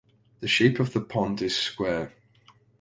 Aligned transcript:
The 0.39 0.47
shape 0.47 0.79
of 0.79 0.93
the 0.93 1.01
pond 1.01 1.43
is 1.43 1.55
square. 1.55 2.11